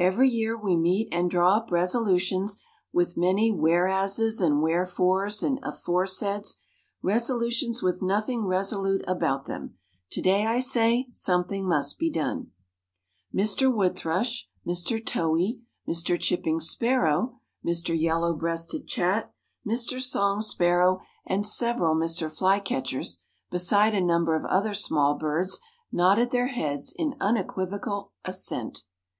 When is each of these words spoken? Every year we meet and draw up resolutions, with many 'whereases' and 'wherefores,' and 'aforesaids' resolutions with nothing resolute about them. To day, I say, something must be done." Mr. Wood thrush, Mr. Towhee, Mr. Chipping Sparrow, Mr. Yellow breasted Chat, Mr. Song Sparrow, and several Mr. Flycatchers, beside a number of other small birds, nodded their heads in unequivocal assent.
Every 0.00 0.28
year 0.28 0.58
we 0.58 0.74
meet 0.74 1.06
and 1.12 1.30
draw 1.30 1.54
up 1.54 1.70
resolutions, 1.70 2.60
with 2.92 3.16
many 3.16 3.52
'whereases' 3.52 4.40
and 4.40 4.60
'wherefores,' 4.60 5.40
and 5.40 5.60
'aforesaids' 5.62 6.56
resolutions 7.00 7.80
with 7.80 8.02
nothing 8.02 8.44
resolute 8.44 9.04
about 9.06 9.44
them. 9.44 9.78
To 10.10 10.20
day, 10.20 10.46
I 10.48 10.58
say, 10.58 11.06
something 11.12 11.64
must 11.68 11.96
be 11.96 12.10
done." 12.10 12.50
Mr. 13.32 13.72
Wood 13.72 13.94
thrush, 13.94 14.48
Mr. 14.66 14.98
Towhee, 14.98 15.60
Mr. 15.88 16.18
Chipping 16.20 16.58
Sparrow, 16.58 17.38
Mr. 17.64 17.96
Yellow 17.96 18.34
breasted 18.34 18.88
Chat, 18.88 19.32
Mr. 19.64 20.02
Song 20.02 20.42
Sparrow, 20.42 20.98
and 21.24 21.46
several 21.46 21.94
Mr. 21.94 22.28
Flycatchers, 22.28 23.20
beside 23.48 23.94
a 23.94 24.00
number 24.00 24.34
of 24.34 24.44
other 24.46 24.74
small 24.74 25.14
birds, 25.14 25.60
nodded 25.92 26.32
their 26.32 26.48
heads 26.48 26.92
in 26.98 27.14
unequivocal 27.20 28.10
assent. 28.24 28.82